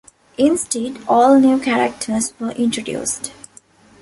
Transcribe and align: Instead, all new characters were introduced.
Instead, 0.35 0.97
all 1.07 1.39
new 1.39 1.59
characters 1.59 2.33
were 2.39 2.53
introduced. 2.53 3.31